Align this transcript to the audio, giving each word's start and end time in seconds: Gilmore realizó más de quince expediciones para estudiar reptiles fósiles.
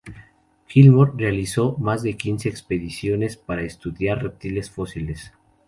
Gilmore 0.67 1.13
realizó 1.15 1.77
más 1.77 2.01
de 2.01 2.17
quince 2.17 2.49
expediciones 2.49 3.37
para 3.37 3.61
estudiar 3.61 4.23
reptiles 4.23 4.71
fósiles. 4.71 5.31